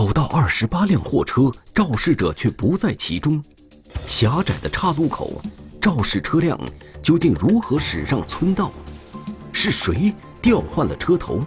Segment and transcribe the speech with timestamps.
[0.00, 3.44] 找到二十八辆货车，肇事者却不在其中。
[4.06, 5.42] 狭窄的岔路口，
[5.78, 6.58] 肇事车辆
[7.02, 8.72] 究竟如何驶上村道？
[9.52, 11.38] 是谁调换了车头？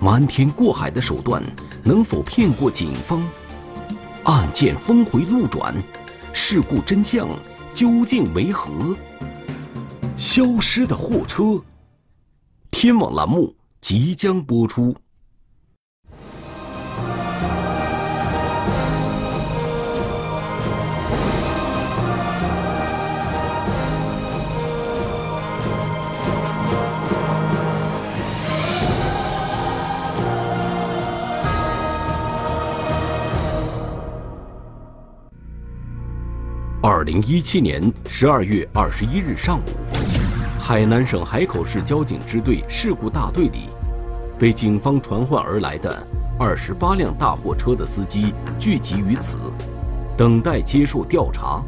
[0.00, 1.42] 瞒天过海的手段
[1.82, 3.20] 能否骗过警方？
[4.22, 5.74] 案件峰回路转，
[6.32, 7.28] 事故真相
[7.74, 8.96] 究竟为何？
[10.16, 11.60] 消失的货车，
[12.70, 14.94] 天网栏目即将播出。
[36.98, 39.62] 二零一七年十二月二十一日上午，
[40.58, 43.68] 海南省海口市交警支队事故大队里，
[44.36, 45.96] 被警方传唤而来的
[46.40, 49.38] 二十八辆大货车的司机聚集于此，
[50.16, 51.62] 等待接受调查。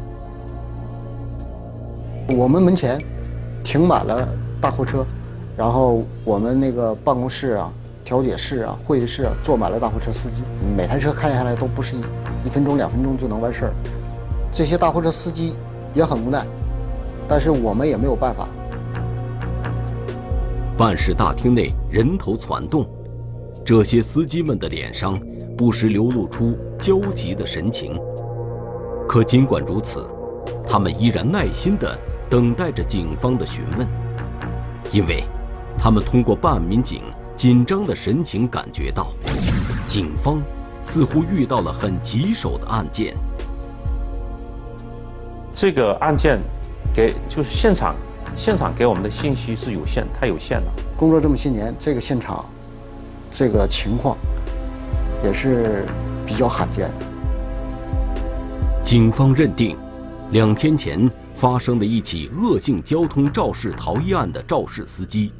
[2.27, 3.01] 我们门前
[3.63, 4.27] 停满了
[4.59, 5.05] 大货车，
[5.55, 7.71] 然后我们那个办公室啊、
[8.03, 10.43] 调解室啊、会议室啊，坐满了大货车司机。
[10.75, 12.01] 每台车开下来都不是一
[12.47, 13.73] 一分钟、两分钟就能完事儿。
[14.51, 15.55] 这些大货车司机
[15.93, 16.45] 也很无奈，
[17.27, 18.49] 但是我们也没有办法。
[20.77, 22.85] 办事大厅内人头攒动，
[23.63, 25.17] 这些司机们的脸上
[25.57, 27.97] 不时流露出焦急的神情。
[29.07, 30.09] 可尽管如此，
[30.67, 31.97] 他们依然耐心地
[32.29, 33.87] 等待着警方的询问，
[34.91, 35.23] 因为，
[35.77, 37.03] 他们通过办案民警
[37.35, 39.13] 紧张的神情感觉到，
[39.85, 40.41] 警方
[40.83, 43.15] 似乎遇到了很棘手的案件。
[45.53, 46.39] 这个案件，
[46.93, 47.95] 给就是现场，
[48.35, 50.71] 现场给我们的信息是有限，太有限了。
[50.97, 52.45] 工作这么些年，这个现场，
[53.33, 54.17] 这个情况，
[55.23, 55.85] 也是
[56.25, 56.89] 比较罕见。
[58.81, 59.77] 警方认定，
[60.31, 65.33] 两天前发生的一起恶性交通肇事逃逸案的肇事司机，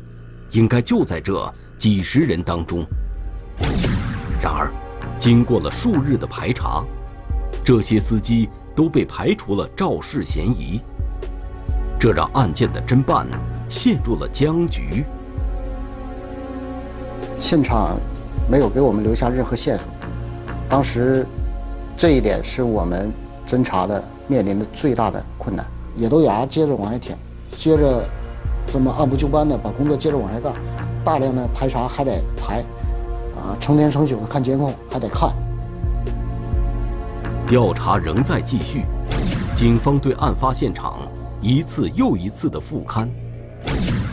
[0.51, 2.85] 应该就在这几十人当中。
[4.41, 4.71] 然而，
[5.17, 6.83] 经过了数日的排查，
[7.63, 8.49] 这些司机。
[8.75, 10.81] 都被排除了肇事嫌疑，
[11.99, 13.27] 这让案件的侦办
[13.69, 15.05] 陷入了僵局。
[17.37, 17.97] 现场
[18.49, 19.85] 没有给我们留下任何线索，
[20.69, 21.25] 当时
[21.97, 23.11] 这一点是我们
[23.47, 25.65] 侦查的面临的最大的困难。
[25.95, 27.17] 也都牙接着往下舔，
[27.57, 28.03] 接着
[28.71, 30.53] 这么按部就班的把工作接着往下干，
[31.03, 32.63] 大量的排查还得排，
[33.35, 35.29] 啊，成天成宿的看监控还得看。
[37.51, 38.85] 调查仍在继续，
[39.57, 41.05] 警方对案发现场
[41.41, 43.09] 一次又一次的复勘，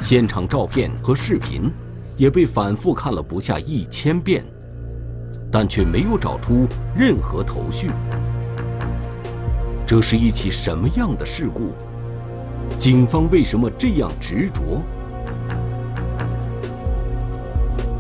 [0.03, 1.73] 现场照片和视频
[2.17, 4.45] 也被反复看了不下一千遍，
[5.53, 6.67] 但却没有找出
[6.97, 7.93] 任何头绪。
[9.87, 11.71] 这是一起什么样的事故？
[12.77, 14.83] 警方为什么这样执着？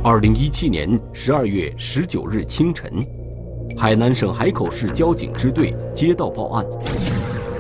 [0.03, 2.93] 二零一七年十二月十九日清晨。
[3.79, 6.67] 海南省海口市交警支队接到报案，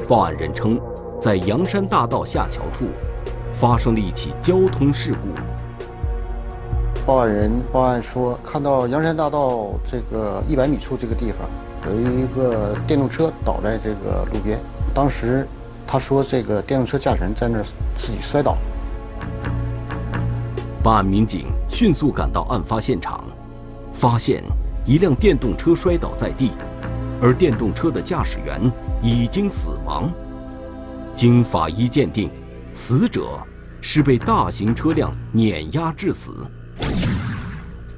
[0.08, 0.76] 报案人称，
[1.20, 2.88] 在阳山大道下桥处，
[3.52, 5.28] 发生了一起交通事故。
[7.06, 11.48] 报案人报案说，看到阳山大道这个一百米处这个地方，
[11.88, 14.58] 有一个电动车倒在这个路边。
[14.92, 15.46] 当时，
[15.86, 17.64] 他说这个电动车驾驶人在那儿
[17.96, 18.58] 自己摔倒。
[20.82, 23.22] 办案民警迅速赶到案发现场，
[23.92, 24.42] 发现。
[24.88, 26.52] 一辆电动车摔倒在地，
[27.20, 28.58] 而电动车的驾驶员
[29.02, 30.10] 已经死亡。
[31.14, 32.30] 经法医鉴定，
[32.72, 33.38] 死者
[33.82, 36.32] 是被大型车辆碾压致死。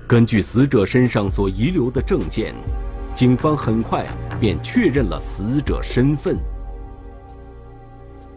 [0.04, 2.52] 根据死者身上所遗留的证件，
[3.14, 4.04] 警方很快
[4.40, 6.36] 便确认了死者身份。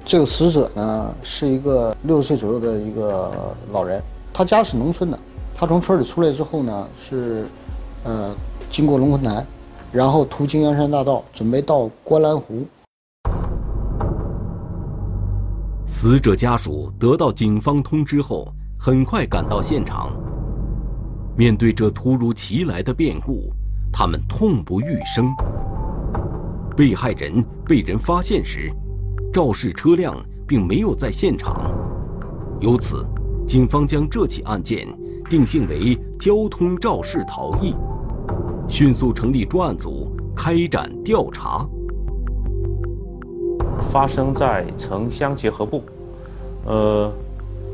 [0.06, 4.00] 这个死者呢，是一个六十岁左右的一个老人，
[4.32, 5.18] 他家是农村的，
[5.56, 7.48] 他从村里出来之后呢，是。
[8.04, 8.36] 呃，
[8.70, 9.46] 经过龙魂台，
[9.92, 12.66] 然后途经阳山大道，准备到观澜湖。
[15.86, 18.48] 死者家属得到警方通知后，
[18.80, 20.12] 很快赶到现场。
[21.38, 23.52] 面对这突如其来的变故，
[23.92, 25.34] 他们痛不欲生。
[26.76, 28.72] 被害人被人发现时，
[29.32, 30.16] 肇事车辆
[30.48, 31.72] 并没有在现场，
[32.60, 33.06] 由此，
[33.48, 34.88] 警方将这起案件
[35.30, 37.76] 定性为交通肇事逃逸。
[38.70, 41.66] 迅速成立专案组，开展调查。
[43.82, 45.84] 发生在城乡结合部，
[46.66, 47.12] 呃，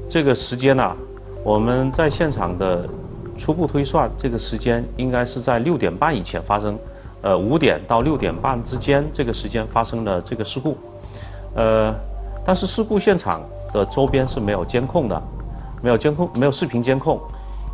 [0.09, 0.95] 这个时间呢，
[1.43, 2.89] 我们在现场的
[3.37, 6.77] 初步推算，这个时间应该是在六点半以前发生，
[7.21, 10.75] 呃，五点到六点半之间这个时间发生的这个事故，
[11.55, 11.93] 呃，
[12.45, 13.41] 但是事故现场
[13.71, 15.21] 的周边是没有监控的，
[15.81, 17.17] 没有监控，没有视频监控，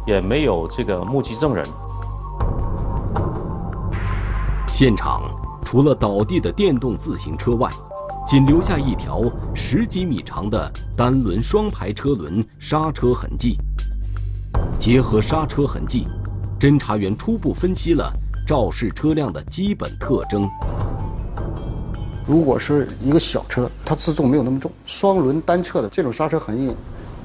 [0.05, 1.65] 也没有这个目击证人。
[4.77, 5.33] 现场
[5.63, 7.71] 除了倒地的电动自行车外，
[8.27, 9.21] 仅留下一条
[9.55, 13.57] 十几米长的单轮双排车轮刹车痕迹。
[14.77, 16.05] 结合刹车痕迹，
[16.59, 18.11] 侦查员初步分析了
[18.45, 20.45] 肇事车辆的基本特征。
[22.27, 26.75] 如果是一个小车，它自重没有那么重，双轮单侧的这种刹车痕迹，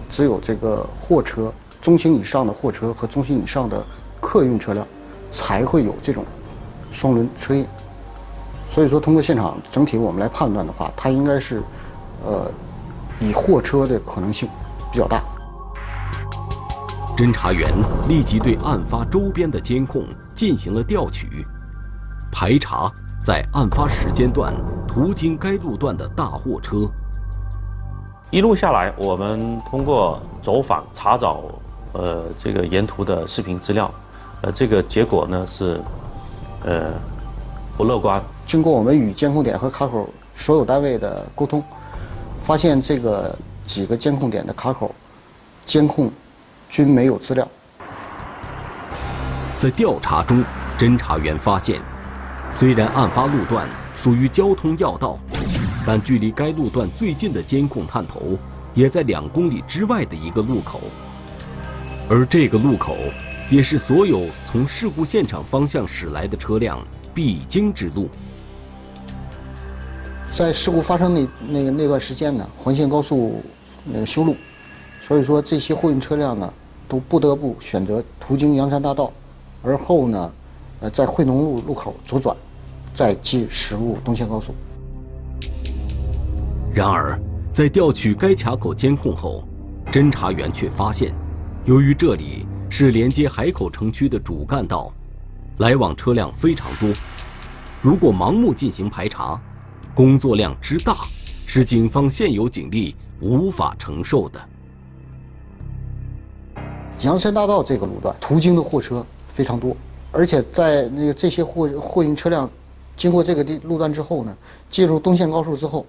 [0.09, 3.85] 只有这个货车中型以上的货车和中型以上的
[4.21, 4.87] 客运车辆
[5.33, 6.25] 才会有这种
[6.91, 7.67] 双轮车印。
[8.71, 11.61] 所以说，通过现场整体我们来判断的话，它应该是，
[12.25, 12.51] 呃，
[13.19, 14.49] 以货车的可能性
[14.93, 15.21] 比较大。
[17.17, 17.69] 侦查员
[18.09, 20.05] 立即对案发周边的监控
[20.35, 21.45] 进行了调取，
[22.33, 22.91] 排查
[23.23, 24.55] 在案发时间段
[24.87, 26.89] 途经该路段的大货车。
[28.31, 31.43] 一路下来，我们通过走访查找，
[31.93, 33.93] 呃，这个沿途的视频资料，
[34.43, 35.81] 呃，这个结果呢是，
[36.65, 36.93] 呃，
[37.77, 38.23] 不乐观。
[38.47, 41.63] 经过我们与监控点和卡口所有单位的沟通，
[42.43, 43.37] 发现这个
[43.67, 44.95] 几个监控点的卡口
[45.67, 46.11] 监控。
[46.73, 47.45] 均没有资料。
[49.59, 50.45] 在调查中，
[50.79, 51.81] 侦查员发现，
[52.55, 55.19] 虽然案发路段属于交通要道，
[55.85, 58.39] 但距离该路段最近的监控探头
[58.73, 60.81] 也在两公里之外的一个路口，
[62.09, 62.97] 而这个路口
[63.51, 66.83] 也是所有从事故现场方向驶来的车辆
[67.13, 68.09] 必经之路。
[70.33, 73.43] 在事故发生那那个那段时间呢，环线高速
[73.85, 74.37] 那个修路，
[75.01, 76.53] 所以说这些货运车辆呢。
[76.91, 79.13] 都不得不选择途经阳山大道，
[79.63, 80.33] 而后呢，
[80.81, 82.37] 呃，在惠农路路口左转，
[82.93, 84.53] 再进驶入东线高速。
[86.75, 87.17] 然而，
[87.53, 89.45] 在调取该卡口监控后，
[89.93, 91.15] 侦查员却发现，
[91.65, 94.91] 由于这里是连接海口城区的主干道，
[95.59, 96.89] 来往车辆非常多，
[97.83, 99.39] 如果盲目进行排查，
[99.95, 100.97] 工作量之大，
[101.47, 104.41] 是警方现有警力无法承受的。
[107.03, 109.77] 阳山大道这个路段途经的货车非常多，
[110.13, 112.49] 而且在那个这些货货运车辆
[112.97, 114.35] 经过这个地路段之后呢，
[114.71, 115.85] 进入东线高速之后，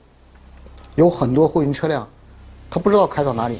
[0.95, 2.07] 有很多货运车辆，
[2.69, 3.60] 他不知道开到哪里。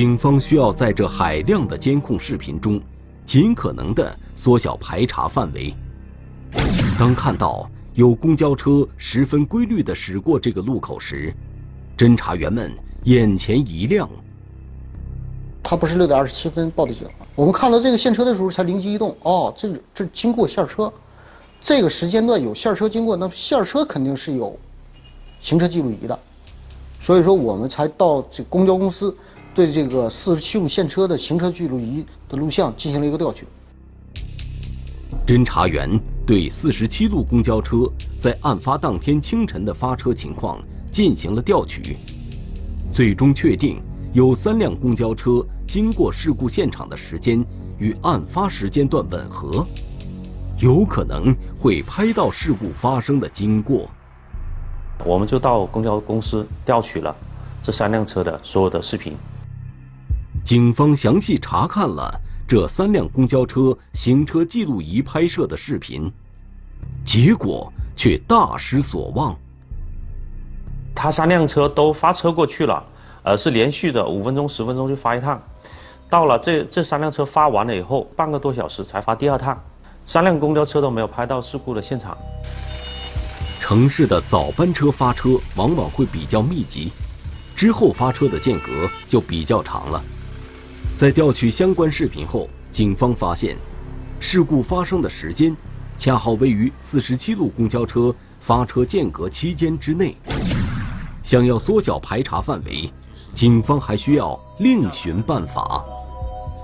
[0.00, 2.80] 警方需要在这海量的监控视频中，
[3.22, 5.74] 尽可能的缩小排查范围。
[6.98, 11.30] 当看到有公交车十分规律的驶过这个路口时，
[11.98, 12.72] 侦查员们
[13.04, 14.08] 眼前一亮。
[15.62, 20.90] 他不是六点二十七分报的警，我们看到这个现车的时候才灵机一动，哦，这这经过线车，
[21.60, 24.58] 这个时间段有线车经过，那线车肯定是有
[25.40, 26.18] 行车记录仪的，
[26.98, 29.14] 所以说我们才到这公交公司
[29.60, 33.46] 对这个四十七路现车的行车记录仪的录像进行了一个调取。
[35.26, 37.80] 侦查员对四十七路公交车
[38.18, 40.58] 在案发当天清晨的发车情况
[40.90, 41.98] 进行了调取，
[42.90, 43.82] 最终确定。
[44.14, 47.44] 有三辆公交车经过事故现场的时间
[47.76, 49.66] 与案发时间段吻合，
[50.58, 53.90] 有可能会拍到事故发生的经过。
[55.04, 57.14] 我们就到公交公司调取了
[57.60, 59.14] 这三辆车的所有的视频。
[60.44, 66.10] 警方详细查看了这三辆公交车行车记录仪拍摄的视频，
[67.04, 69.36] 结果却大失所望。
[70.94, 72.84] 他三辆车都发车过去了。
[73.22, 75.38] 呃，是连续的五分钟、十分钟就发一趟，
[76.08, 79.62] 到了这这三辆车发完了以后，半个多小时才发第二趟，
[80.06, 82.16] 三辆公交车都没有拍到事故的现场。
[83.60, 86.90] 城市的早班车发车往往会比较密集，
[87.54, 90.02] 之后发车的间隔就比较长了。
[91.00, 93.56] 在调取相关视频后，警方发现，
[94.20, 95.56] 事故发生的时间，
[95.96, 100.14] 恰好位于四十七路公交车发车间隔期间之内。
[101.22, 102.92] 想要缩小排查范围。
[103.32, 105.82] 警方还需要另寻办法。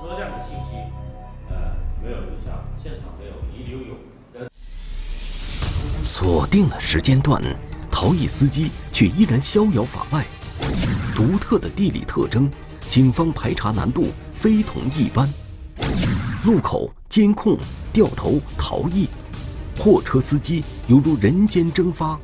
[0.02, 0.84] 车辆的信息，
[1.48, 1.56] 呃，
[2.04, 4.44] 没有留下，现场没有遗留有。
[6.04, 7.42] 锁定了时间段，
[7.90, 10.26] 逃逸司机却依然逍遥法外。
[11.14, 12.50] 独特的地理特征，
[12.86, 15.28] 警方排查难度非同一般。
[16.44, 17.58] 路口监控
[17.92, 19.08] 掉头逃逸，
[19.76, 22.16] 货车司机犹如人间蒸发。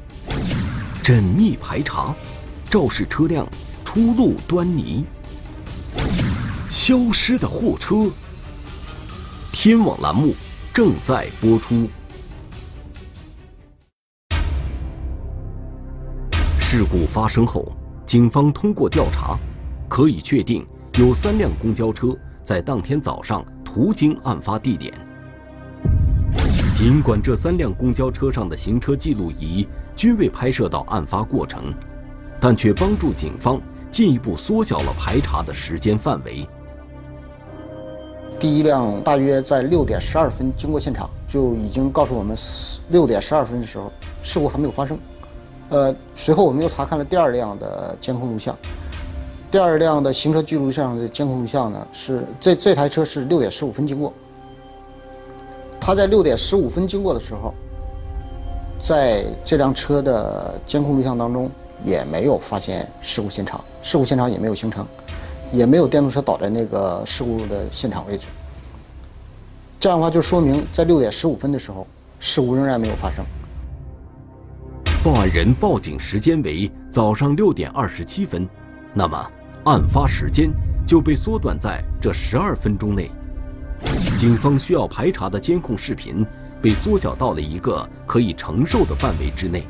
[1.02, 2.14] 缜密排查，
[2.70, 3.44] 肇事车辆。
[3.84, 5.04] 出路端倪，
[6.70, 8.10] 消失的货车。
[9.52, 10.34] 天网栏目
[10.72, 11.86] 正在播出。
[16.58, 17.70] 事故发生后，
[18.06, 19.38] 警方通过调查，
[19.90, 20.66] 可以确定
[20.98, 24.92] 有三辆公交车在当天早上途经案发地点。
[26.74, 31.72] 尽管这三辆公交车上的行车记录仪均未拍摄到案发过程，
[32.38, 33.58] 但却帮助警方
[33.90, 36.46] 进一步缩小了排查的时间范围。
[38.38, 42.36] 第一辆大约在六点十二分经过现场，就已经告诉我们，
[42.90, 43.90] 六点十二分的时候
[44.22, 44.98] 事故还没有发生。
[45.70, 48.54] 呃，随后我们又查看了第二辆的监控录像，
[49.52, 54.10] 第二辆的行车记录上的监控录像呢是这这台车是六点十五分经过，
[55.78, 57.52] 他在六点十五分经过的时候，
[58.82, 61.50] 在这辆车的监控录像当中
[61.84, 64.86] 也没有发现事故现场，事故现场也没有形成，
[65.52, 68.28] 也没有电动车倒在那个事故的现场位置，
[69.78, 71.86] 这样的话就说明在六点十五分的时候，
[72.18, 73.22] 事故仍然没有发生。
[75.04, 78.48] 报案人报警时间为早上六点二十七分，
[78.94, 79.30] 那么
[79.64, 80.50] 案发时间
[80.86, 83.10] 就被缩短在这十二分钟内。
[84.16, 86.26] 警方需要排查的监控视频
[86.60, 89.64] 被缩小到了一个可以承受的范围之内。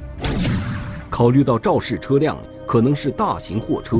[1.10, 3.98] 考虑到肇事车辆可能是大型货车，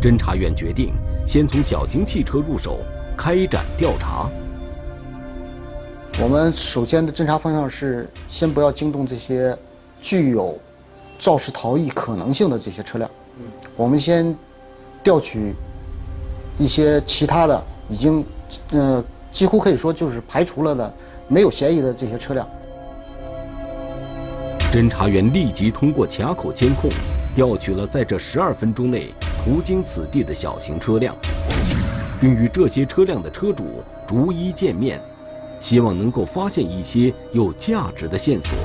[0.00, 0.92] 侦查员决定
[1.26, 2.80] 先从小型汽车入手
[3.16, 4.28] 开展调查。
[6.20, 9.56] 我们首先的侦查方向是先不要惊动这些。
[10.04, 10.58] 具有
[11.16, 13.08] 肇事逃逸可能性的这些车辆，
[13.76, 14.36] 我们先
[15.02, 15.54] 调取
[16.58, 18.24] 一些其他的已经
[18.72, 20.94] 呃几乎可以说就是排除了的
[21.28, 22.48] 没有嫌疑的这些车辆。
[24.72, 26.90] 侦查员立即通过卡口监控
[27.34, 29.12] 调取了在这十二分钟内
[29.44, 31.14] 途经此地的小型车辆，
[32.20, 35.00] 并与这些车辆的车主逐一见面，
[35.60, 38.56] 希望能够发现一些有价值的线索。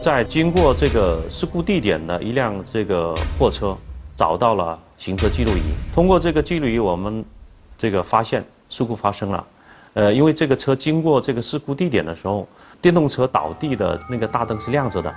[0.00, 3.76] 在经过这个事故地点的一辆这个货车，
[4.14, 5.62] 找到了行车记录仪。
[5.94, 7.24] 通过这个记录仪，我们
[7.76, 9.46] 这个发现事故发生了。
[9.94, 12.48] 呃，因为这个车经过这个事故地点的时候，
[12.80, 15.14] 电动车倒地的那个大灯是亮着的。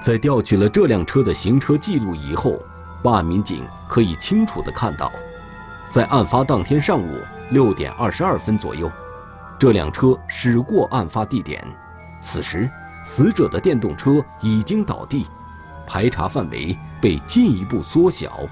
[0.00, 2.58] 在调取了这辆车的行车记录仪后，
[3.02, 5.10] 办案民警可以清楚地看到，
[5.90, 8.90] 在案发当天上午六点二十二分左右，
[9.58, 11.66] 这辆车驶过案发地点。
[12.20, 12.70] 此时，
[13.04, 15.26] 死者的电动车已经倒地，
[15.90, 18.48] 排查范围被进一步缩小。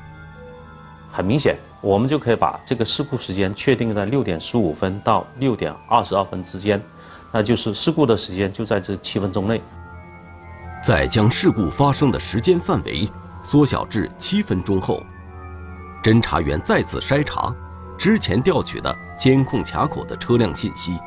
[1.09, 6.83] 很明显，我们就可以把这个事故时间确定在六点十五分到六点二十二分之间，
[7.31, 9.63] 那就是事故的时间就在这七分钟内。
[10.83, 13.09] 在将事故发生的时间范围
[13.45, 15.01] 缩小至七分钟后，
[16.03, 17.55] 侦查员再次筛查
[17.97, 20.99] 之前调取的监控卡口的车辆信息，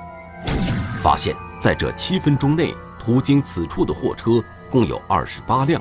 [0.96, 1.36] 发现。
[1.60, 5.80] 在这七分钟内，途经此处的货车共有二十八辆。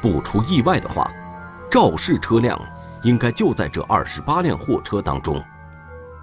[0.00, 1.10] 不出意外的话，
[1.70, 2.60] 肇事车辆
[3.02, 5.42] 应该就在这二十八辆货车当中。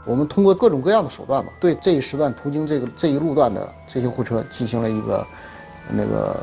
[0.05, 5.27] 我们通过各种各样的手段吧，对这一时段途经这个这一路段的这些货车进行了一个
[5.89, 6.35] 那个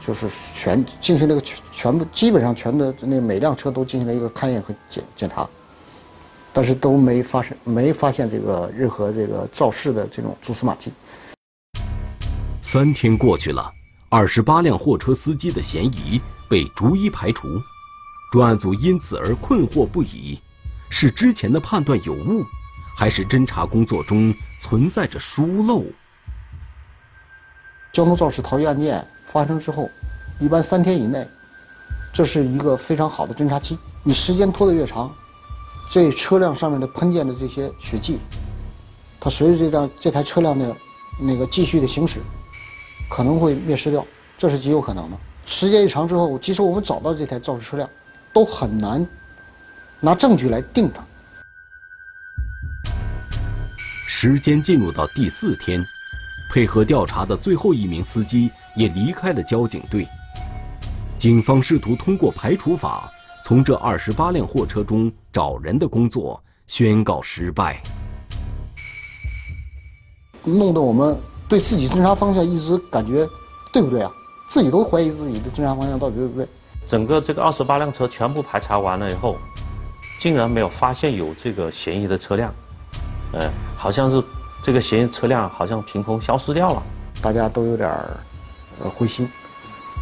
[0.00, 5.48] 就是全进行了一个全全部基本上全的那每辆车都进行了一个勘验和检检查，
[6.52, 10.92] 但是都没发生没发现这个任何这个肇事的这种蛛丝马迹。
[12.62, 13.72] 三天过去了，
[14.08, 17.60] 二十八辆货车司机的嫌疑被逐一排除，
[18.32, 20.40] 专案组因此而困惑不已：
[20.90, 22.44] 是之前的判断有误，
[22.96, 25.84] 还是侦查工作中存在着疏漏？
[27.92, 29.88] 交通肇事逃逸案件发生之后，
[30.40, 31.26] 一般三天以内，
[32.12, 33.78] 这是一个非常好的侦查期。
[34.02, 35.10] 你时间拖得越长，
[35.90, 38.18] 这车辆上面的喷溅的这些血迹，
[39.20, 40.76] 它随着这辆这台车辆的
[41.20, 42.20] 那个继续的行驶。
[43.10, 44.04] 可能会灭失掉，
[44.36, 45.18] 这是极有可能的。
[45.50, 47.88] 时间一长之后，即使我们找到这台肇事车辆，
[48.34, 49.04] 都很难
[49.98, 51.02] 拿证据来定它。
[54.06, 55.82] 时间进入到第四天，
[56.52, 60.06] 配合调查的最后一名司机也离开了交警队。
[61.16, 63.10] 警方试图通过排除法，
[63.42, 67.82] 从这二十八辆货车中找人的工作宣告失败，
[70.44, 71.18] 弄得我们。
[71.48, 73.26] 对自己侦查方向一直感觉
[73.72, 74.12] 对不对啊？
[74.48, 76.48] 自己都怀疑自己的侦查方向到底对不对？
[76.86, 79.36] 整个这个二十八辆车全部排查完了以后，
[80.18, 82.52] 竟然没有发现有这个嫌疑的车辆，
[83.32, 84.22] 呃，好像是
[84.62, 86.82] 这个嫌疑车辆好像凭空消失掉了。
[87.20, 88.16] 大家都有点儿
[88.82, 89.28] 呃灰心，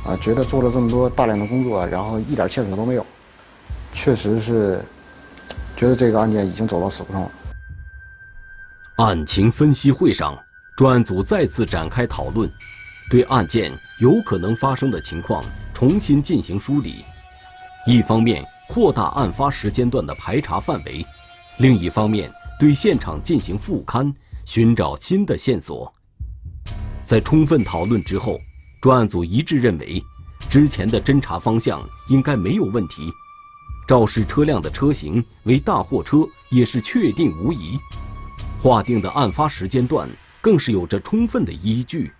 [0.07, 3.05] 啊，觉得做了这么多大量的工作，然后一点线索都没有，
[3.93, 4.81] 确实是
[5.77, 7.31] 觉得这个案件已经走到死胡同了。
[8.99, 10.39] 案情分析会上，
[10.77, 12.49] 专案组再次展开讨论，
[13.09, 16.97] 对案件有可能发生的情况重新进行梳理。
[17.87, 21.05] 一方面扩大案发时间段的排查范围，
[21.59, 24.13] 另一方面对现场进行复勘，
[24.45, 25.93] 寻找新的线索。
[27.05, 28.41] 在充分讨论之后，
[28.81, 30.03] 专案组一致认为，
[30.51, 33.13] 之前的侦查方向应该没有问题。
[33.87, 36.19] 肇事车辆的车型为大货车，
[36.51, 37.79] 也是确定无疑。
[38.61, 40.09] 划定的案发时间段
[40.41, 42.11] 更是有着充分的依据。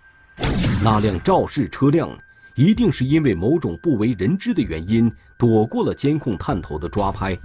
[0.83, 2.09] 那辆肇事车辆
[2.55, 7.37] 一定是因为某种不为人知的原因躲过了监控探头的抓拍。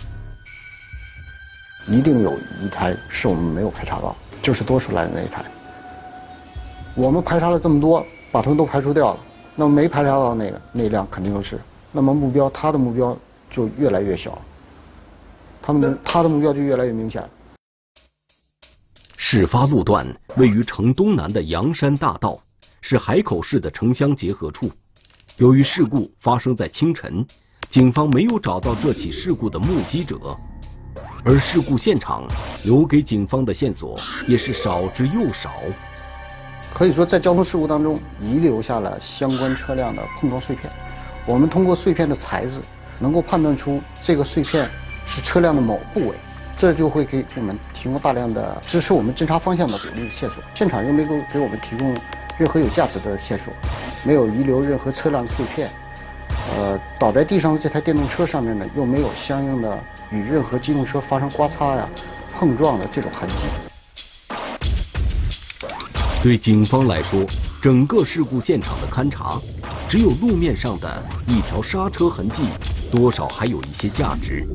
[1.88, 5.44] 一定有一台是我们没有排查到，就是多出来的那一台。
[6.94, 9.20] 我们排查了这么多，把他们都排除掉了，
[9.56, 11.58] 那么没排查到那个那辆肯定就是，
[11.90, 13.18] 那么目标他的目标
[13.50, 14.40] 就越来越小，
[15.60, 17.28] 他们他的目标就越来越明显。
[19.16, 20.06] 事发路段
[20.36, 22.38] 位于城东南的阳山大道，
[22.84, 24.68] 是海口市的城乡结合处。
[25.38, 27.24] 由于事故发生在清晨，
[27.70, 30.18] 警方没有找到这起事故的目击者，
[31.24, 32.24] 而事故现场
[32.64, 35.52] 留给警方的线索也是少之又少。
[36.74, 40.70] 可以说，在交通事故当中遗留下了相关车辆的碰撞碎片。
[41.24, 42.60] 我们通过碎片的材质，
[42.98, 44.68] 能够判断出这个碎片
[45.06, 46.16] 是车辆的某部位，
[46.56, 50.42] 这就会给我们提供大量的支持我们侦查方向的有力线索。
[50.52, 51.96] 现场又没够给我们提供
[52.38, 53.52] 任何有价值的线索，
[54.04, 55.70] 没有遗留任何车辆的碎片。
[56.56, 59.78] 呃，倒在地上的这台电动车上面呢，又没有相应的
[60.10, 61.88] 与任何机动车发生刮擦呀、
[62.34, 63.46] 碰撞的这种痕迹。
[66.22, 67.24] 对警方来说，
[67.60, 69.40] 整个事故现场的勘查，
[69.88, 72.44] 只有路面上的一条刹车痕迹，
[72.90, 74.46] 多少还有一些价值。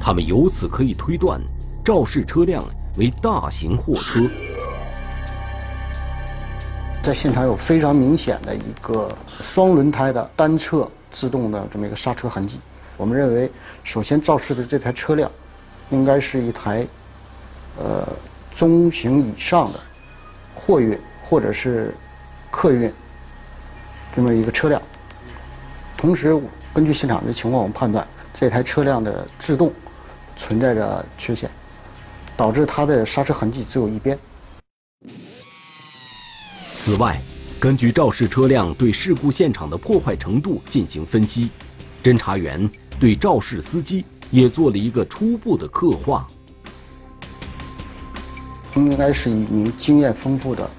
[0.00, 1.40] 他们由此可以推断，
[1.84, 2.62] 肇事车辆
[2.98, 4.20] 为大型货车。
[7.06, 12.58] 在现场有非常明显的一个双轮胎的单侧自动的这么一个刹车痕迹。
[12.96, 13.48] 我们认为，
[13.84, 15.30] 首先肇事的这台车辆，
[15.90, 16.84] 应该是一台，
[17.78, 18.04] 呃，
[18.52, 19.78] 中型以上的。
[20.52, 21.94] 货运或者是
[22.50, 22.92] 客运
[24.12, 24.82] 这么一个车辆，
[25.96, 26.36] 同时
[26.74, 28.04] 根据现场的情况，我们判断
[28.34, 29.72] 这台车辆的制动
[30.36, 31.48] 存在着缺陷，
[32.36, 34.18] 导致它的刹车痕迹只有一边。
[36.86, 37.20] 此外，
[37.58, 41.50] 根据肇事车辆对事故现场的破坏程度进行分析，
[42.00, 42.70] 侦查员
[43.00, 46.24] 对肇事司机也做了一个初步的刻画。
[48.76, 50.70] 应该是一名经验丰富的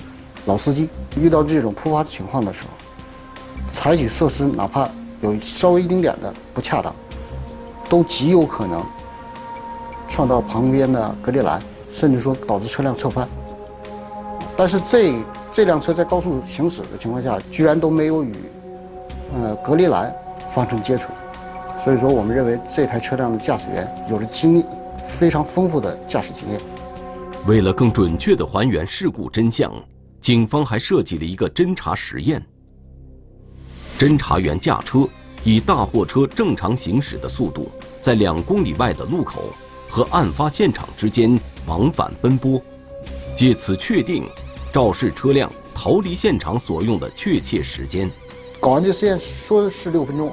[0.45, 2.69] 老司机，遇到这种突发情况的时候，
[3.73, 4.89] 采取措施哪怕
[5.19, 6.95] 有稍微一丁点的不恰当，
[7.89, 8.81] 都极有可能
[10.07, 13.27] 撞到旁边的隔离栏，甚至说导致车辆侧翻。
[14.55, 15.21] 但是这
[15.57, 18.31] 这辆车在高速行驶的情况下，居然都没有与
[19.33, 20.15] 呃隔离栏
[20.51, 21.11] 发生接触，
[21.83, 24.63] 所以说我们认为这台车辆的驾驶员有着经
[24.99, 26.61] 非常丰富的驾驶经验。
[27.47, 29.73] 为了更准确地还原事故真相，
[30.21, 32.39] 警方还设计了一个侦查实验。
[33.97, 35.09] 侦查员驾车
[35.43, 39.45] 以大货车正常行驶的速度，在两公里外的路口
[39.89, 42.61] 和案发现场之间往返奔波，
[43.35, 44.23] 借此确定
[44.77, 48.07] 肇事车辆逃离现场所用的确切时间。
[48.59, 50.31] 搞完这实验说是六分钟，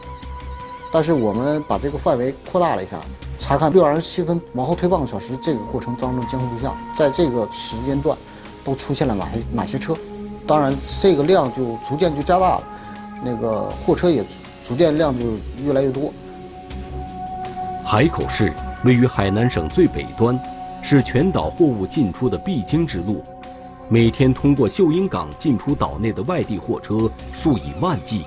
[0.93, 3.01] 但是我们把这个范围扩大了一下。
[3.39, 8.15] 查看六二十七分往后推半个小时这个过程当中监控录像，在这个时间段
[8.63, 9.97] 都出现了哪些哪些车？
[10.47, 12.65] 当然，这个量就逐渐就加大了，
[13.25, 14.23] 那个货车也
[14.63, 15.25] 逐渐量就
[15.65, 16.13] 越来越多。
[17.83, 18.53] 海口市
[18.85, 20.39] 位于海南省最北端，
[20.83, 23.23] 是全岛货物进出的必经之路，
[23.90, 28.25] 每天通过秀英港进出岛内的外地货车数以万计。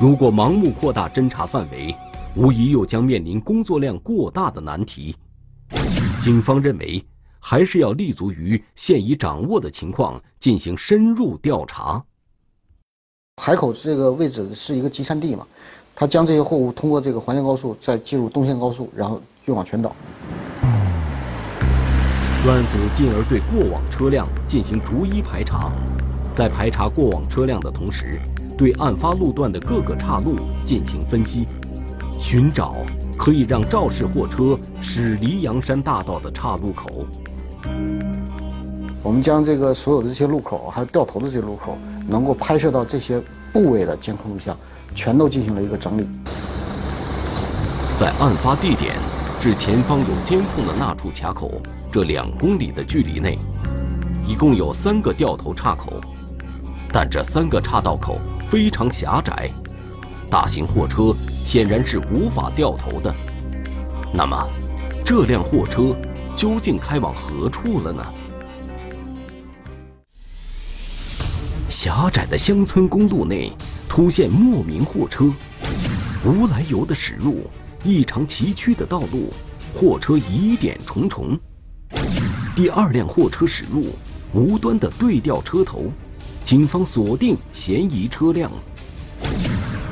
[0.00, 1.92] 如果盲目扩大侦查范围，
[2.36, 5.16] 无疑又将面临工作量过大的难题。
[6.20, 7.04] 警方认为，
[7.40, 12.02] 还是要立足于现已掌握的情况进行深入调查。
[13.42, 15.44] 海口这个位置是一个集散地嘛，
[15.92, 19.94] 他将这些货物通过这个环线高速再进入东线高速，然后运往全岛。
[22.42, 25.70] 专案组进而对过往车辆进行逐一排查，
[26.34, 28.18] 在排查过往车辆的同时，
[28.56, 31.46] 对案发路段的各个岔路进行分析。
[32.18, 32.74] 寻找
[33.18, 36.88] 可以让肇事货车驶离阳山大道的岔路口。
[39.02, 41.76] 我们将这个所有的这些路口，还有掉头的这些路口，
[42.08, 43.22] 能够拍摄到这些
[43.52, 44.56] 部位的监控录像，
[44.94, 46.08] 全都进行了一个整理。
[47.98, 48.96] 在案发地点，
[49.40, 53.38] 至前方有监控的那处卡口这两公里的距离内，
[54.26, 55.98] 一共有三个掉头岔口，
[56.92, 59.50] 但这三个岔道口非常狭窄，
[60.28, 63.14] 大型货车显然是无法掉头的。
[64.12, 64.46] 那么，
[65.02, 65.96] 这辆货车
[66.36, 68.04] 究竟开往何处了呢？
[71.70, 73.50] 狭窄的乡村公路内
[73.88, 75.32] 突现莫名货车，
[76.26, 77.46] 无来由的驶入
[77.82, 79.32] 异常崎岖的道路，
[79.74, 81.38] 货车疑点重重。
[82.54, 83.86] 第二辆货车驶入，
[84.34, 85.90] 无端的对调车头，
[86.44, 88.50] 警方锁定嫌疑车辆。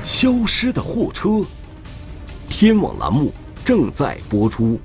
[0.04, 1.42] 消失的货车，
[2.48, 3.32] 天网栏目
[3.64, 4.78] 正在播出。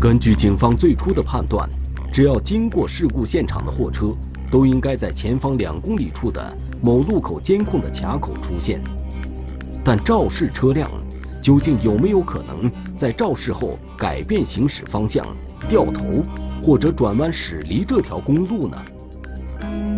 [0.00, 1.68] 根据警方最初的判断，
[2.12, 4.16] 只要经过事故现场的货车，
[4.52, 8.82] 都应该在前方两公里处的某路口监控的卡口出现。
[9.84, 10.90] 但肇事车辆
[11.42, 15.24] 究竟有没有可能在肇事后改变行驶方向、
[15.68, 16.04] 掉头
[16.62, 18.76] 或者转弯驶离这条公路呢？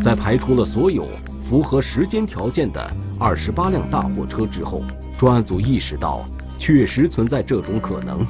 [0.03, 1.09] 在排除了所有
[1.49, 4.83] 符合时间条件的二十八辆大货车之后，
[5.19, 6.25] 专案组意识到
[6.59, 8.25] 确实存在这种可能，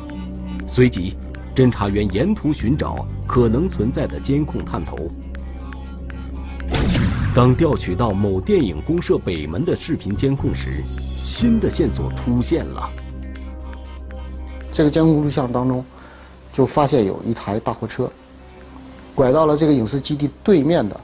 [0.66, 1.14] 随即。
[1.52, 4.96] 侦查员沿途寻找可能存在的监控探头。
[7.33, 12.90] 当调取到某电影公社北门的视频监控时，新的线索出现了。
[14.73, 15.85] 这个监控录像当中，
[16.53, 18.11] 就发现有一台大货车
[19.14, 21.01] 拐到了这个影视基地对面的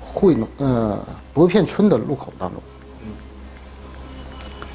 [0.00, 0.98] 惠农呃
[1.34, 2.62] 博片村的路口当中。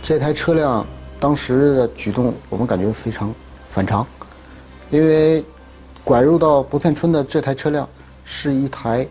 [0.03, 0.85] 这台车辆
[1.21, 3.33] 当时的举动，我们感觉非常
[3.69, 4.05] 反常。
[4.91, 5.43] 因为
[6.03, 7.87] 拐入到博片村的这台车辆
[8.25, 9.07] 是一台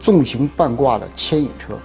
[0.00, 1.78] 重型半挂的牵引车。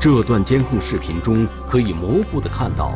[0.00, 2.92] 这段监控视频中可以模糊地看到，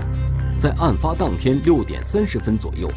[0.58, 2.90] 在案发当天六点三十分左右，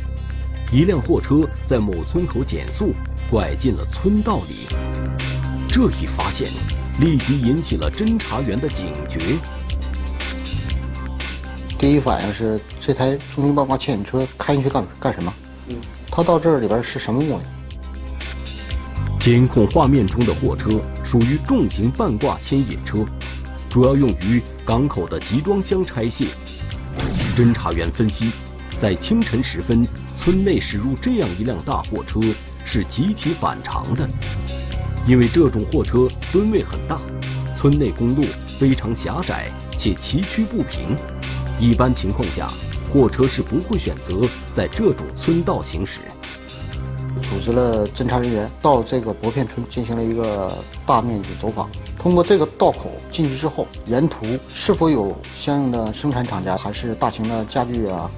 [0.72, 2.92] 一辆货车在某村口减速，
[3.30, 4.68] 拐进了村道里。
[5.68, 6.48] 这一发现
[7.00, 9.20] 立即引起了侦查员的警觉。
[11.78, 15.32] 第一反应是这台重型半挂牵引车开进去干干什么？
[15.68, 15.76] 嗯，
[16.10, 17.44] 它到这里边是什么目的？
[19.20, 23.06] 监控画面中的货车属于重型半挂牵引车，
[23.70, 26.28] 主要用于港口的集装箱拆卸。
[27.36, 28.32] 侦查员分析，
[28.78, 32.22] 在清晨时分村内驶入这样一辆大货车
[32.64, 34.08] 是极其反常的，
[35.06, 36.98] 因为这种货车吨位很大，
[37.54, 38.24] 村内公路
[38.58, 40.96] 非常狭窄且崎岖不平。
[41.60, 42.50] 一般情况下，
[42.90, 44.22] 货车是不会选择
[44.54, 46.00] 在这种村道行驶。
[47.30, 50.52] 组织了侦查人员到这个薄片村进行了一个
[50.86, 51.70] 大面积的走访。
[51.98, 58.10] 通过这个道口进去之后，沿途是否有相应的生产厂家，还是大型的家具啊，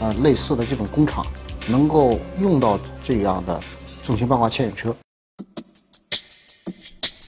[0.00, 1.24] 呃类似的这种工厂，
[1.68, 3.60] 能够用到这样的
[4.02, 4.94] 重型半挂牵引车？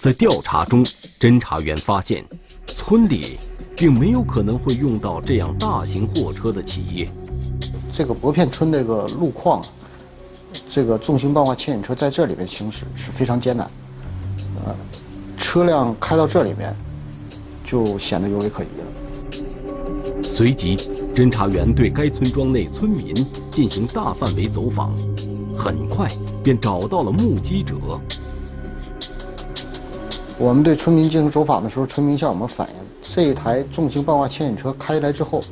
[0.01, 0.85] 在调查中，
[1.20, 2.24] 侦查员发现，
[2.66, 3.38] 村里。
[3.81, 7.09] 并没有可能会用到这样大型货车的企业。
[7.92, 9.64] 这个薄片村这个路况，
[10.69, 13.71] 这个重型半挂牵引车在这里面行驶是非常艰难。
[14.65, 14.75] 呃，
[15.37, 16.75] 车辆开到这里面，
[17.65, 20.23] 就显得尤为可疑了。
[20.23, 20.77] 随即，
[21.15, 24.93] 侦查员对该村庄内村民进行大范围走访，
[25.57, 26.07] 很快
[26.45, 27.75] 便找到了目击者。
[30.39, 32.75] 我们对村民进行走访的时候，村民向我们反映。
[33.03, 35.43] 这一台重型半挂牵引车开来之后，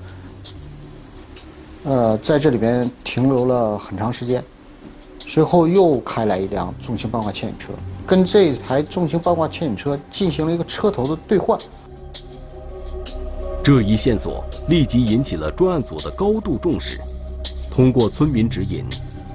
[1.85, 4.45] 呃，在这里边停留了很长时间，
[5.37, 7.71] 随后又开来一辆重型半挂牵引车，
[8.07, 11.59] 跟这台重型半挂牵引车进行了一个车头的兑换。
[13.63, 16.99] 这一线索立即引起了专案组的高度重视。
[17.71, 18.87] 通过村民指引，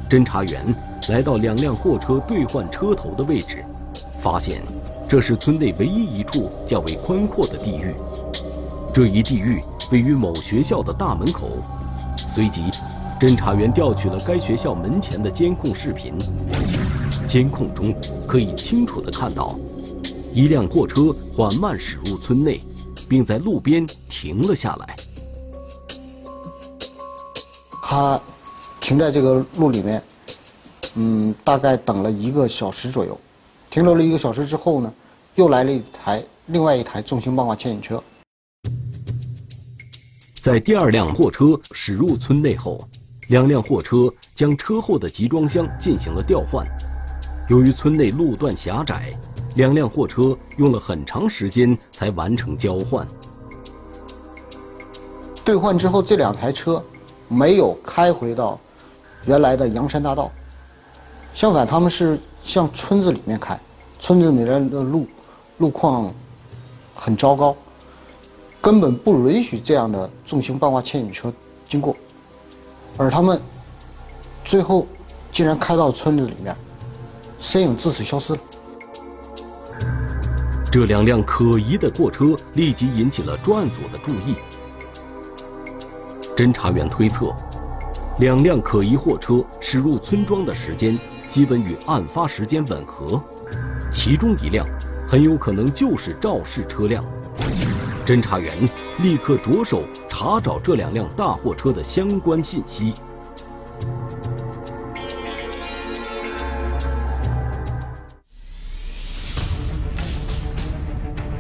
[0.09, 0.75] 侦查员
[1.09, 3.63] 来到两辆货车兑换车头的位置，
[4.19, 4.63] 发现。
[5.07, 7.93] 这是村内唯一一处较为宽阔的地域，
[8.91, 9.61] 这一地域
[9.91, 11.51] 位于某学校的大门口。
[12.27, 12.63] 随即，
[13.21, 16.15] 侦查员调取了该学校门前的监控视频。
[17.27, 17.95] 监控中
[18.27, 19.59] 可以清楚地看到，
[20.33, 22.59] 一辆货车缓慢驶入村内，
[23.07, 24.95] 并在路边停了下来。
[27.83, 28.19] 他
[28.79, 30.01] 停在这个路里面，
[30.95, 33.15] 嗯，大概等了一个小时左右。
[33.69, 34.91] 停留了一个小时之后呢？
[35.35, 38.03] 又来了一台另外一台重型半挂牵引车。
[40.41, 42.83] 在第二辆货车驶入村内后，
[43.31, 46.67] 两辆货车将车后的集装箱进行了调换。
[47.47, 49.17] 由于村内路段狭窄，
[49.55, 53.07] 两辆货车用了很长时间才完成交换。
[55.45, 56.83] 兑换之后，这两台车
[57.29, 58.59] 没有开回到
[59.25, 60.29] 原来的阳山大道，
[61.33, 63.57] 相反，他们是向村子里面开。
[63.97, 65.07] 村子里面的路
[65.57, 66.13] 路况
[66.93, 67.55] 很糟糕，
[68.59, 71.31] 根本不允许这样的重型半挂牵引车
[71.63, 71.95] 经过，
[72.97, 73.41] 而他们
[74.45, 74.87] 最后
[75.31, 76.55] 竟然开到村子里面，
[77.39, 78.39] 身影自此消失了。
[80.71, 84.35] 这两辆可疑的货车立即引起了专案组的注意。
[86.37, 87.33] 侦查员推测，
[88.19, 90.97] 两辆可疑货车驶入村庄的时间
[91.29, 93.21] 基本与案发时间吻合，
[93.91, 94.65] 其中一辆
[95.07, 97.03] 很有可能就是肇事车辆。
[98.05, 98.57] 侦查员
[98.99, 102.93] 立刻着手查找这两辆大货车的相关信息。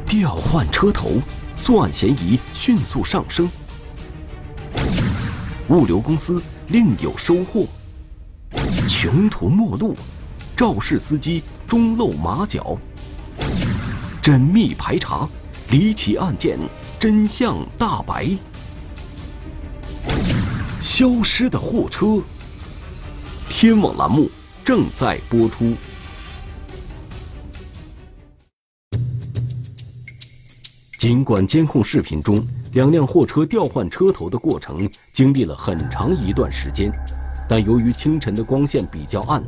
[0.07, 1.11] 调换车头，
[1.61, 3.51] 作案嫌疑迅速上升。
[5.67, 7.67] 物流公司另有收获，
[8.87, 9.95] 穷途末路，
[10.55, 12.77] 肇事司机终露马脚。
[14.23, 15.27] 缜密排查，
[15.69, 16.57] 离奇案件
[16.99, 18.29] 真相大白。
[21.01, 22.21] 消失的货车，
[23.49, 24.29] 天网栏目
[24.63, 25.73] 正在播出。
[30.99, 32.39] 尽管监控视频中
[32.73, 36.91] 两辆货车调换车头的过程经历了很长一段时间，
[37.49, 39.43] 但由于清晨的光线比较暗，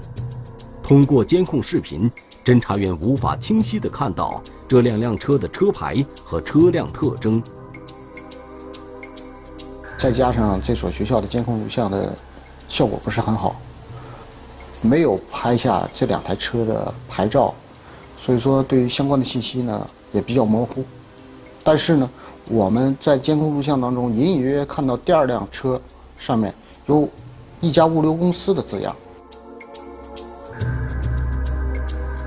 [0.81, 2.09] 通过监控视频，
[2.43, 7.39] 侦查员无法清晰地看到这两辆车的车牌和车辆特征。
[10.03, 12.13] 再加上这所学校的监控录像的
[12.67, 13.55] 效果不是很好，
[14.81, 17.53] 没有拍下这两台车的牌照，
[18.17, 20.83] 所以说对于相关的信息呢也比较模糊。
[21.63, 22.09] 但是呢，
[22.49, 25.81] 我们在监控录像当中隐隐约约看到第二辆车
[26.17, 26.53] 上面
[26.87, 27.07] 有
[27.61, 28.93] 一家物流公司的字样。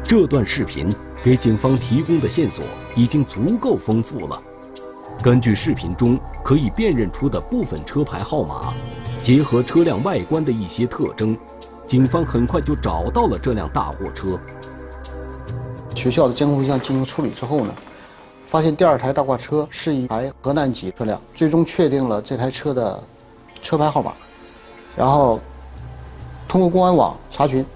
[0.02, 0.90] 这段视频
[1.22, 2.64] 给警方提供的线索
[2.96, 4.42] 已经足够丰富了。
[5.26, 8.72] 根据视频中可以辨认出的部分车牌号码，
[9.24, 11.36] 结合车辆外观的一些特征，
[11.84, 14.38] 警方很快就找到了这辆大货车。
[15.96, 17.74] 学校的监控录像进行处理之后呢？
[18.44, 23.02] 发现第二台大挂车是一台河南籍车辆，最终确定了这台车的
[23.60, 24.12] 车牌号码，
[24.96, 25.40] 然后
[26.46, 27.66] 通过公安网查询，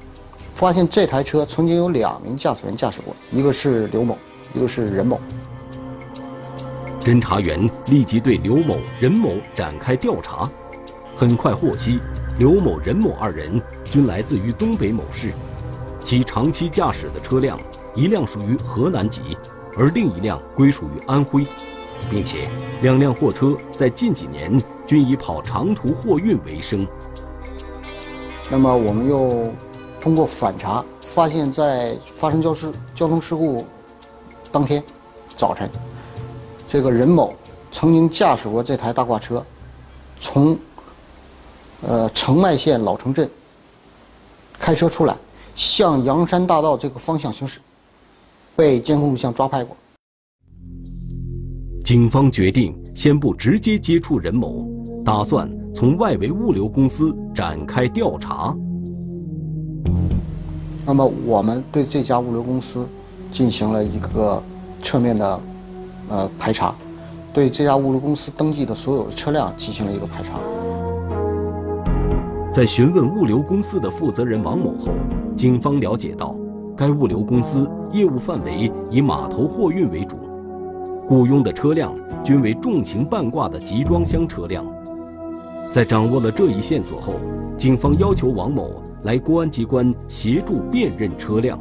[0.55, 4.17] 发现这台车曾经有两名驾驶员驾驶过，一个是刘某，
[4.55, 5.21] 一个是任某。
[7.01, 10.49] 侦查员立即对刘某、任某展开调查，
[11.17, 11.99] 很快获悉
[12.39, 15.33] 刘某、任某二人均来自于东北某市，
[15.99, 17.59] 其长期驾驶的车辆
[17.95, 19.37] 一辆属于河南籍。
[19.77, 21.47] 而另一辆归属于安徽，
[22.11, 22.47] 并且
[22.83, 26.87] 两辆货车在近几年均以跑长途货运为生。
[28.51, 29.51] 那么我们又
[30.01, 33.65] 通过反查，发现，在发生交事交通事故
[34.51, 34.83] 当天
[35.37, 35.71] 早晨，
[36.73, 37.35] 这个任某
[37.73, 39.45] 曾经驾驶过这台大挂车，
[40.21, 40.57] 从
[41.85, 43.29] 呃澄迈县老城镇
[44.57, 45.17] 开车出来，
[45.57, 47.59] 向阳山大道这个方向行驶。
[48.55, 49.77] 被监控录像抓拍过。
[51.85, 54.65] 警方决定先不直接接触任某，
[55.05, 58.55] 打算从外围物流公司展开调查。
[60.87, 62.87] 那么，我们对这家物流公司
[63.29, 64.41] 进行了一个
[64.81, 65.41] 侧面的
[66.11, 66.75] 呃排查，
[67.33, 70.39] 对这家物流公司登记的所有车辆进行了一个排查。
[72.53, 74.91] 在询问物流公司的负责人王某后，
[75.37, 76.35] 警方了解到。
[76.77, 80.17] 该物流公司业务范围以码头货运为主，
[81.07, 81.95] 雇佣的车辆
[82.25, 84.65] 均为重型半挂的集装箱车辆。
[85.71, 87.15] 在掌握了这一线索后，
[87.59, 91.59] 警方要求王某来公安机关协助辨认车辆。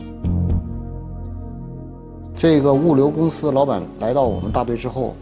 [2.40, 5.14] 这个物流公司老板来到我们大队之后，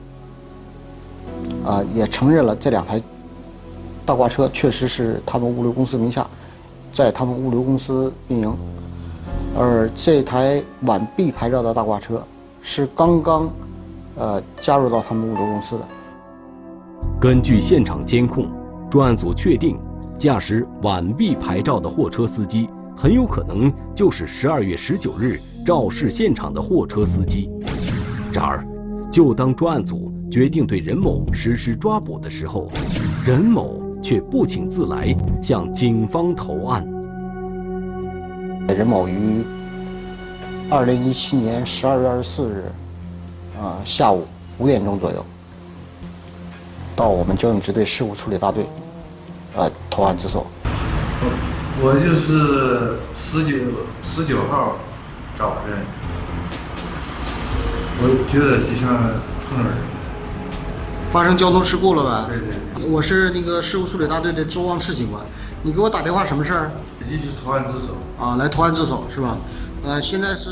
[1.66, 3.02] 啊，也承认了这两台
[4.06, 6.28] 大挂车确实是他们物流公司名下，
[6.94, 8.56] 在他们物流公司运营。
[9.58, 12.22] 而这台皖 B 牌照的大挂车，
[12.62, 13.50] 是刚刚，
[14.16, 15.88] 呃，加入到他们物流公司的。
[17.20, 18.48] 根据现场监控，
[18.92, 19.80] 专案组确定，
[20.20, 27.50] 驾驶皖 B 牌照的货车司机很有可能就是十二月十九日肇事现场的货车司机。
[28.32, 28.66] 然而，
[29.12, 32.72] 就当专案组决定对任某实施抓捕的时候，
[33.26, 36.88] 任某却不请自来向警方投案。
[38.70, 39.44] 任某于
[40.70, 42.64] 二零一七年十二月二十四日，
[43.60, 44.26] 啊下午
[44.60, 45.26] 五点钟左右，
[46.96, 48.66] 到我们交警支队事故处理大队，
[49.54, 50.48] 呃，投案自首。
[51.82, 53.58] 我就是十九
[54.02, 54.78] 十九号
[55.38, 55.78] 早晨，
[58.02, 58.98] 我觉得就像
[59.48, 59.78] 碰到人。
[61.12, 62.34] 发生交通事故了呗？
[62.34, 65.24] 对对我是那个事故处理大队的周望赤警官，
[65.62, 66.72] 你给我打电话什么事儿？
[67.00, 67.96] 对，就是投案自首。
[68.20, 69.38] 啊，来投案自首是吧？
[69.86, 70.50] 呃，现在是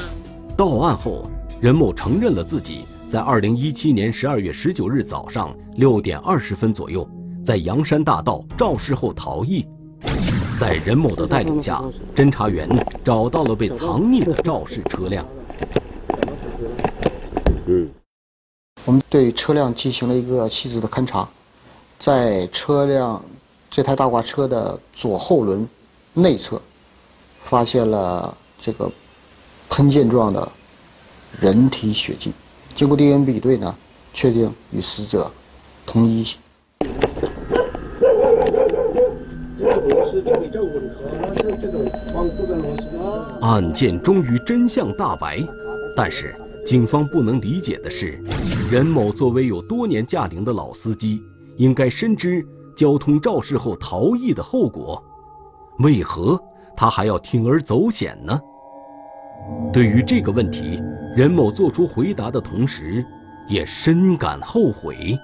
[0.56, 7.10] 到案后，任某承认了自己在二零一七年十二月十九日早上六点二十分左右，
[7.44, 9.68] 在阳山大道肇事后逃逸。
[10.58, 11.84] 在任某的带领下，
[12.16, 12.68] 侦查员
[13.04, 15.26] 找到了被藏匿的肇事车辆。
[17.68, 17.90] 嗯
[18.86, 21.28] 我们对车辆进行了一个细致的勘查，
[21.98, 23.20] 在车辆
[23.70, 25.68] 这台大挂车的左后轮
[26.14, 26.62] 内侧，
[27.44, 28.90] 发现了这个
[29.70, 30.48] 喷溅状的
[31.40, 32.32] 人体血迹。
[32.76, 33.76] 经过 DNA 比对呢，
[34.14, 35.32] 确定与死者
[35.86, 36.24] 同一。
[43.42, 45.40] 案件终于真相大白，
[45.96, 48.22] 但是警方不能理解的是，
[48.72, 51.22] 任某作为有多年驾龄的老司机，
[51.58, 55.04] 应该深知交通肇事后逃逸的后果，
[55.80, 56.40] 为何
[56.76, 58.40] 他还要铤而走险呢？
[59.72, 60.82] 对于这个问题，
[61.16, 63.06] 任某做出回答的同时，
[63.48, 65.18] 也深感后悔。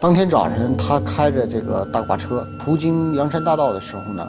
[0.00, 4.24] 当天早晨，他开着这个大挂车途经阳山大道的时候呢，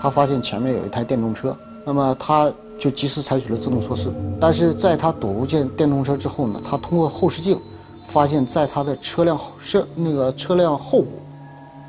[0.00, 4.12] 他发现前面有一台电动车，那么他就及时采取了制动措施。
[4.40, 7.58] 但是在他躲不见电动车之后呢，他通过后视镜，
[8.04, 11.08] 发现在他的车辆是那个车辆后部，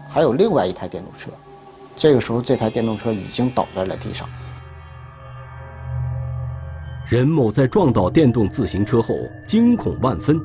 [0.08, 1.30] 还有另外一台电动车。
[1.96, 4.28] 这个时候，这台电动车已经倒在了地上。
[7.08, 9.14] 任某在撞到电动自行车后
[9.48, 10.42] 惊恐万分，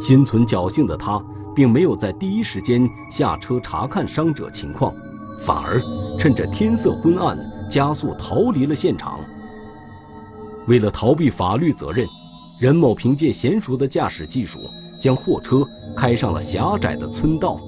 [0.00, 1.22] 心存侥幸的他。
[1.54, 4.94] 并没有在第一时间下车查看伤者情况，
[5.38, 5.80] 反而
[6.18, 7.38] 趁着天色昏暗
[7.70, 9.20] 加速逃离了现场。
[10.66, 12.06] 为了逃避法律责任，
[12.60, 14.60] 任某凭借娴熟的驾驶技术，
[15.00, 17.60] 将货车开上了狭窄的村道，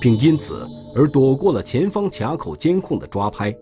[0.00, 3.52] 并因此而躲过了前方卡口监控的抓拍。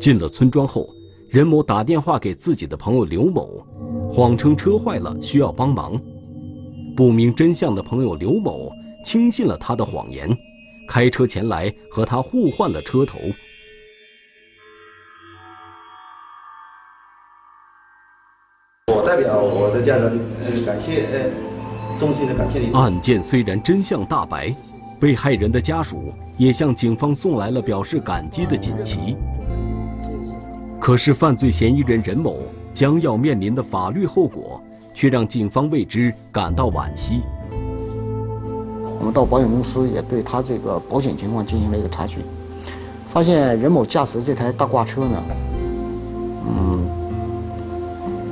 [0.00, 0.88] 进了村庄后，
[1.28, 3.64] 任某打电话给自己的朋友刘某，
[4.10, 6.00] 谎称车坏了需要帮忙。
[6.94, 8.70] 不明真相的朋友刘某
[9.02, 10.28] 轻信了他的谎言，
[10.86, 13.18] 开车前来和他互换了车头。
[18.88, 20.18] 我代表我的家人，
[20.66, 21.08] 感谢，
[21.98, 22.72] 衷心的感谢你。
[22.74, 24.54] 案件虽然真相大白，
[25.00, 29.16] 被害人的家属也向警方送来了表示感激的锦旗。
[30.78, 32.42] 可是，犯罪嫌疑人任某
[32.74, 34.62] 将要面临的法律后果。
[34.94, 37.22] 却让警方为之感到惋惜。
[38.98, 42.22] 我们到保险公司也对他这个保险情况进行了一个查询，
[43.08, 45.22] 发现任某驾驶这台大挂车呢，
[46.46, 46.86] 嗯，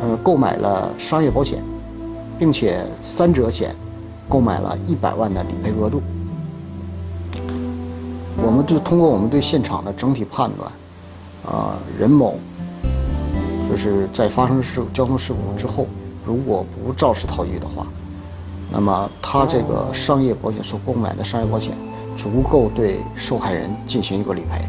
[0.01, 1.61] 呃，购买了商业保险，
[2.39, 3.75] 并且三者险
[4.29, 6.01] 购买了一百万的理赔额度。
[8.37, 10.71] 我们就通过我们对现场的整体判断，
[11.53, 12.39] 啊，任某
[13.69, 15.85] 就是在发生事故交通事故之后。
[16.25, 17.87] 如果不肇事逃逸的话，
[18.71, 21.73] 那么他这个商业保险所购买的商业保险
[22.17, 24.63] 足够对受害人进行一个理赔。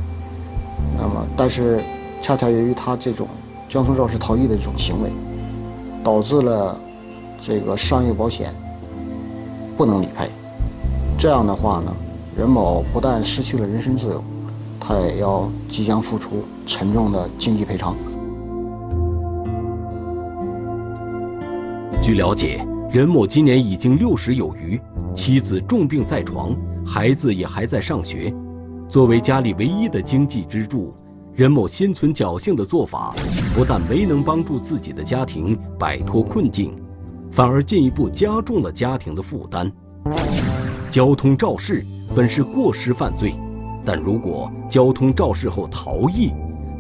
[0.98, 1.82] 那么，但是
[2.22, 3.28] 恰恰由于他这种
[3.68, 5.12] 交通肇事逃逸的这种行为，
[6.04, 6.78] 导致了
[7.40, 8.54] 这个商业保险
[9.78, 10.30] 不能理赔。
[11.18, 11.96] 这样的话呢，
[12.36, 14.24] 任某不但失去了人身自由，
[14.80, 17.96] 他也要即将付出沉重的经济赔偿。
[22.02, 24.82] 据了解，任某今年已经六十有余，
[25.14, 26.52] 妻子重病在床，
[26.84, 28.34] 孩子也还在上学。
[28.90, 30.96] 作为家里唯一的经济支柱，
[31.36, 33.14] 任某心存侥幸的做法，
[33.54, 36.74] 不但没能帮助自己的家庭摆脱困境，
[37.30, 39.72] 反而进一步加重了家庭的负担。
[40.90, 43.36] 交通肇事本是过失犯罪，
[43.86, 46.32] 但如果交通肇事后逃逸，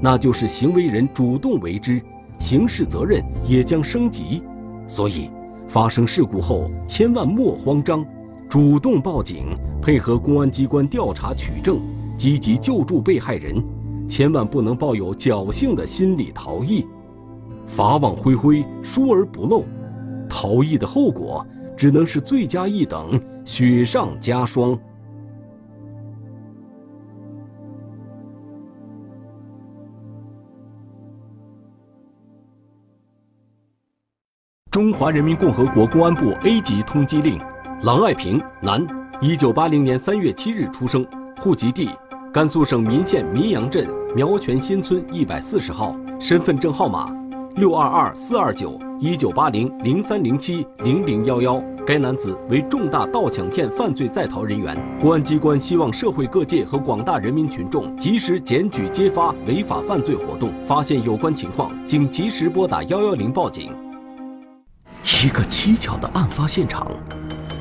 [0.01, 2.01] 那就是行为人主动为之，
[2.39, 4.41] 刑事责任也将升级。
[4.91, 5.29] 所以，
[5.69, 8.05] 发生事故后千万莫慌张，
[8.49, 11.79] 主动报警，配合公安机关调查取证，
[12.17, 13.63] 积极救助被害人，
[14.09, 16.85] 千万不能抱有侥幸的心理逃逸。
[17.65, 19.63] 法网恢恢，疏而不漏，
[20.27, 24.77] 逃逸的后果只能是罪加一等，雪上加霜。
[34.81, 37.39] 中华人民共和国公安部 A 级通缉令：
[37.83, 38.83] 郎爱平，男，
[39.21, 41.05] 一九八零年三月七日出生，
[41.39, 41.91] 户籍地
[42.33, 47.15] 甘肃省岷县岷阳镇苗泉新村一百四十号，身份证号码
[47.57, 51.61] 六二二四二九一九八零零三零七零零幺幺。
[51.85, 54.75] 该男子为重大盗抢骗犯罪在逃人员。
[54.99, 63.71] 公安机关希望社会各界和广大人民群众及时检举揭发违法犯罪活动，发现有关情况，请及时拨打幺幺零报警。
[65.03, 66.87] 一个蹊跷的案发现场，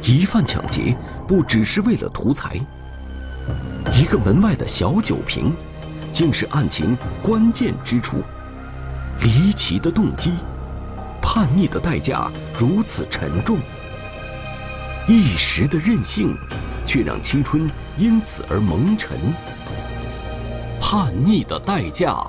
[0.03, 2.61] 疑犯抢劫不只是为了图财。
[3.95, 5.53] 一个门外的小酒瓶，
[6.13, 8.19] 竟是案情关键之处。
[9.21, 10.33] 离奇的动机，
[11.21, 13.59] 叛逆的代价如此沉重。
[15.09, 16.37] 一时的任性，
[16.87, 19.19] 却让青春因此而蒙尘。
[20.81, 22.23] 叛逆的代价，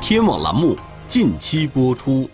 [0.00, 2.28] 天网栏目近期播出。